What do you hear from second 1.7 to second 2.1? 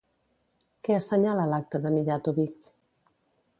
de